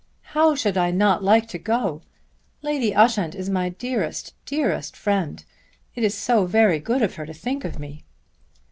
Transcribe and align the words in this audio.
"How 0.33 0.55
should 0.55 0.79
I 0.79 0.89
not 0.89 1.23
like 1.23 1.47
to 1.49 1.59
go? 1.59 2.01
Lady 2.63 2.91
Ushant 2.91 3.35
is 3.35 3.51
my 3.51 3.69
dearest, 3.69 4.33
dearest 4.47 4.97
friend. 4.97 5.45
It 5.93 6.03
is 6.03 6.15
so 6.17 6.47
very 6.47 6.79
good 6.79 7.03
of 7.03 7.17
her 7.17 7.25
to 7.27 7.35
think 7.35 7.63
of 7.65 7.77
me." 7.77 8.03